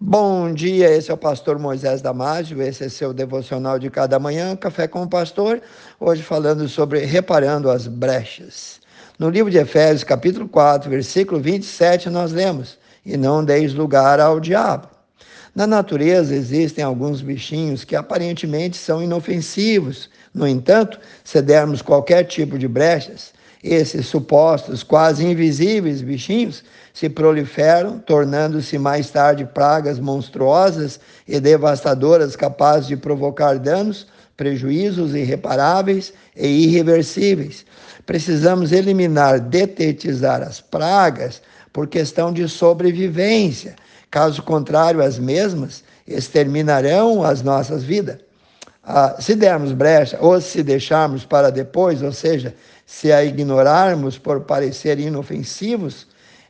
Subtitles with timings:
[0.00, 4.54] Bom dia, esse é o pastor Moisés Damásio, esse é seu devocional de cada manhã,
[4.54, 5.60] Café com o Pastor,
[5.98, 8.80] hoje falando sobre reparando as brechas.
[9.18, 14.38] No livro de Efésios, capítulo 4, versículo 27, nós lemos: E não deis lugar ao
[14.38, 14.86] diabo.
[15.52, 20.08] Na natureza existem alguns bichinhos que aparentemente são inofensivos.
[20.32, 23.32] No entanto, se dermos qualquer tipo de brechas,
[23.62, 26.62] esses supostos quase invisíveis bichinhos
[26.92, 34.06] se proliferam, tornando-se mais tarde pragas monstruosas e devastadoras capazes de provocar danos,
[34.36, 37.64] prejuízos irreparáveis e irreversíveis.
[38.06, 43.76] Precisamos eliminar, detetizar as pragas por questão de sobrevivência.
[44.10, 48.18] Caso contrário, as mesmas exterminarão as nossas vidas.
[48.82, 52.54] Ah, se dermos brecha ou se deixarmos para depois, ou seja,
[52.88, 56.06] se a ignorarmos por parecer inofensivos,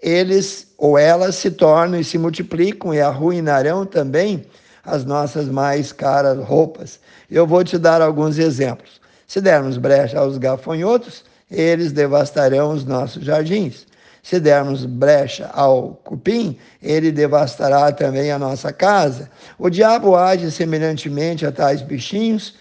[0.00, 4.46] eles ou elas se tornam e se multiplicam e arruinarão também
[4.84, 7.00] as nossas mais caras roupas.
[7.28, 9.00] Eu vou te dar alguns exemplos.
[9.26, 13.84] Se dermos brecha aos gafanhotos, eles devastarão os nossos jardins.
[14.22, 19.28] Se dermos brecha ao cupim, ele devastará também a nossa casa.
[19.58, 22.54] O diabo age semelhantemente a tais bichinhos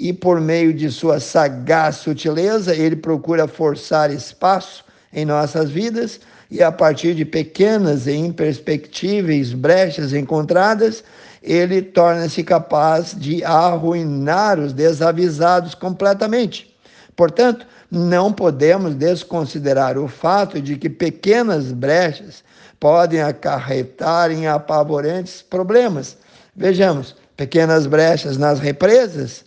[0.00, 6.20] e por meio de sua sagaz sutileza, ele procura forçar espaço em nossas vidas
[6.50, 11.04] e a partir de pequenas e imperspectíveis brechas encontradas,
[11.42, 16.74] ele torna-se capaz de arruinar os desavisados completamente.
[17.14, 22.42] Portanto, não podemos desconsiderar o fato de que pequenas brechas
[22.80, 26.16] podem acarretar em apavorantes problemas.
[26.56, 29.44] Vejamos, pequenas brechas nas represas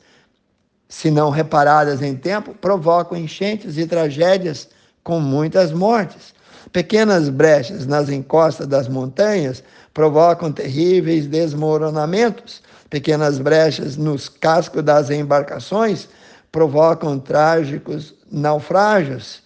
[0.93, 4.69] se não reparadas em tempo, provocam enchentes e tragédias
[5.03, 6.35] com muitas mortes.
[6.71, 12.61] Pequenas brechas nas encostas das montanhas provocam terríveis desmoronamentos.
[12.91, 16.07] Pequenas brechas nos cascos das embarcações
[16.51, 19.41] provocam trágicos naufrágios.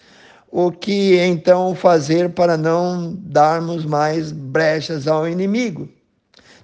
[0.51, 5.87] O que então fazer para não darmos mais brechas ao inimigo?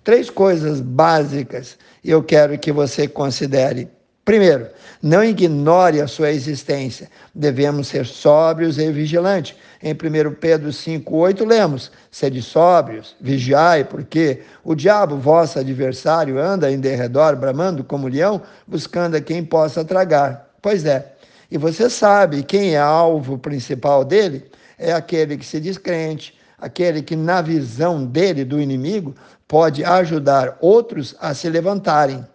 [0.04, 3.90] Três coisas básicas eu quero que você considere.
[4.26, 4.70] Primeiro,
[5.02, 7.10] não ignore a sua existência.
[7.36, 9.56] Devemos ser sóbrios e vigilantes.
[9.82, 16.80] Em 1 Pedro 5,8 lemos: Sede sóbrios, vigiai, porque o diabo, vosso adversário, anda em
[16.80, 20.50] derredor, bramando como leão, buscando a quem possa tragar.
[20.62, 21.14] Pois é,
[21.52, 24.50] e você sabe quem é alvo principal dele?
[24.80, 29.14] É aquele que se diz crente, aquele que, na visão dele, do inimigo,
[29.50, 32.26] pode ajudar outros a se levantarem.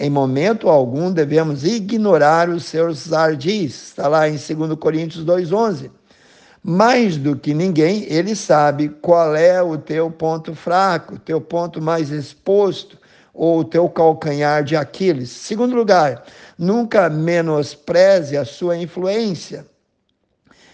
[0.00, 3.88] Em momento algum devemos ignorar os seus ardis.
[3.88, 5.90] Está lá em 2 Coríntios 2,11.
[6.62, 11.82] Mais do que ninguém, ele sabe qual é o teu ponto fraco, o teu ponto
[11.82, 12.96] mais exposto,
[13.34, 15.30] ou o teu calcanhar de Aquiles.
[15.30, 16.22] Segundo lugar,
[16.56, 19.66] nunca menospreze a sua influência.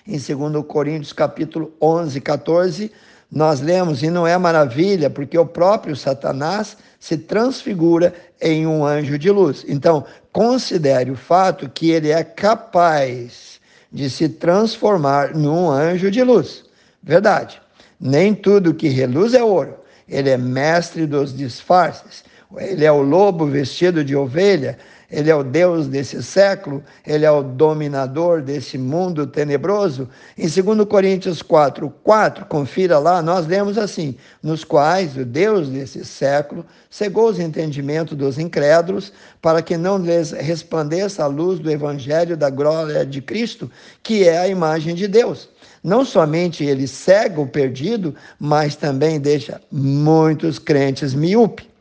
[0.06, 2.92] Em 2 Coríntios capítulo 11, 14,
[3.30, 9.18] nós lemos, e não é maravilha, porque o próprio Satanás se transfigura em um anjo
[9.18, 9.64] de luz.
[9.68, 13.60] Então, considere o fato que ele é capaz
[13.92, 16.64] de se transformar num anjo de luz.
[17.02, 17.60] Verdade.
[18.00, 19.76] Nem tudo que reluz é ouro.
[20.08, 22.24] Ele é mestre dos disfarces.
[22.58, 24.78] Ele é o lobo vestido de ovelha
[25.14, 30.08] ele é o Deus desse século, ele é o dominador desse mundo tenebroso.
[30.36, 36.04] Em 2 Coríntios 4, 4, confira lá, nós lemos assim: nos quais o Deus desse
[36.04, 42.36] século cegou os entendimentos dos incrédulos, para que não lhes resplandeça a luz do evangelho
[42.36, 43.70] da glória de Cristo,
[44.02, 45.48] que é a imagem de Deus.
[45.82, 51.73] Não somente ele cega o perdido, mas também deixa muitos crentes míopes.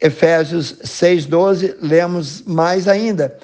[0.00, 3.36] Efésios 6,12, lemos mais ainda.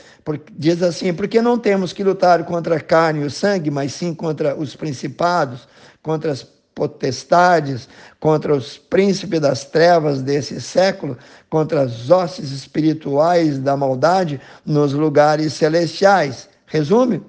[0.53, 4.15] Diz assim: porque não temos que lutar contra a carne e o sangue, mas sim
[4.15, 5.66] contra os principados,
[6.03, 7.88] contra as potestades,
[8.19, 11.16] contra os príncipes das trevas desse século,
[11.48, 16.48] contra as hostes espirituais da maldade nos lugares celestiais.
[16.66, 17.22] Resume?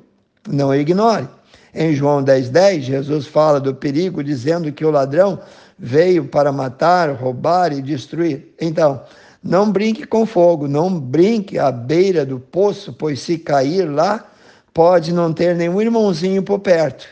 [0.47, 1.27] Não ignore.
[1.73, 5.39] Em João 10,10, 10, Jesus fala do perigo, dizendo que o ladrão
[5.77, 8.53] veio para matar, roubar e destruir.
[8.59, 9.01] Então,
[9.43, 14.25] não brinque com fogo, não brinque à beira do poço, pois se cair lá,
[14.73, 17.05] pode não ter nenhum irmãozinho por perto.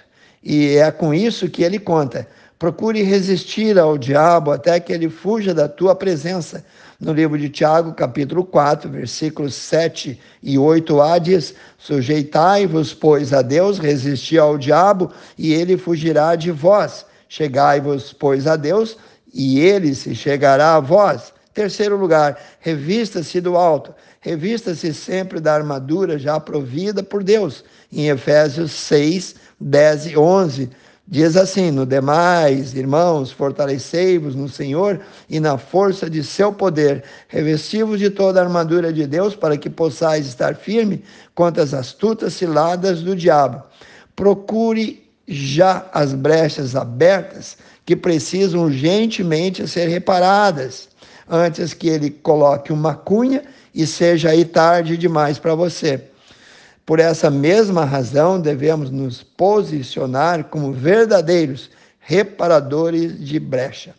[0.43, 2.27] E é com isso que ele conta.
[2.57, 6.65] Procure resistir ao diabo até que ele fuja da tua presença.
[6.99, 13.79] No livro de Tiago, capítulo 4, versículos 7 e 8a, diz: Sujeitai-vos, pois, a Deus,
[13.79, 17.05] resisti ao diabo, e ele fugirá de vós.
[17.35, 18.95] Chegai-vos, pois, a Deus,
[19.33, 21.33] e ele se chegará a vós.
[21.51, 23.91] Terceiro lugar, revista-se do alto.
[24.21, 27.63] Revista-se sempre da armadura já provida por Deus.
[27.91, 30.69] Em Efésios 6, 10 e 11.
[31.07, 37.03] Diz assim: No demais, irmãos, fortalecei-vos no Senhor e na força de seu poder.
[37.27, 41.03] Revesti-vos de toda a armadura de Deus para que possais estar firme
[41.33, 43.63] contra as astutas ciladas do diabo.
[44.15, 50.89] Procure já as brechas abertas que precisam urgentemente ser reparadas,
[51.29, 53.43] antes que ele coloque uma cunha
[53.73, 56.03] e seja aí tarde demais para você.
[56.85, 63.95] Por essa mesma razão, devemos nos posicionar como verdadeiros reparadores de brecha.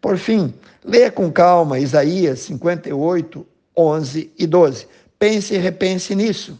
[0.00, 0.52] Por fim,
[0.84, 3.46] leia com calma Isaías 58,
[3.76, 4.86] 11 e 12.
[5.18, 6.58] Pense e repense nisso.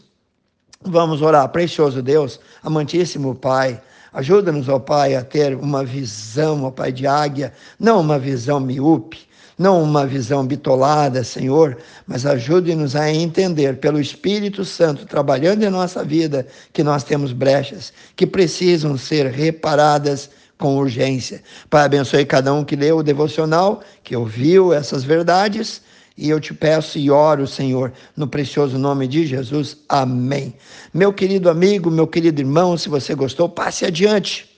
[0.81, 1.47] Vamos orar.
[1.49, 3.79] Precioso Deus, amantíssimo Pai,
[4.17, 9.19] ajuda-nos, ó Pai, a ter uma visão, ó Pai, de águia, não uma visão miúpe,
[9.55, 11.77] não uma visão bitolada, Senhor,
[12.07, 17.93] mas ajude-nos a entender pelo Espírito Santo trabalhando em nossa vida que nós temos brechas
[18.15, 21.43] que precisam ser reparadas com urgência.
[21.69, 25.79] Pai, abençoe cada um que leu o devocional, que ouviu essas verdades.
[26.17, 29.77] E eu te peço e oro, Senhor, no precioso nome de Jesus.
[29.87, 30.55] Amém.
[30.93, 34.49] Meu querido amigo, meu querido irmão, se você gostou, passe adiante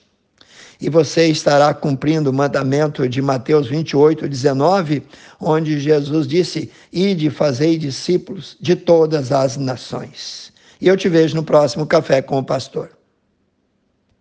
[0.80, 5.02] e você estará cumprindo o mandamento de Mateus 28, 19,
[5.38, 10.50] onde Jesus disse: Ide fazei discípulos de todas as nações.
[10.80, 12.99] E eu te vejo no próximo Café com o Pastor.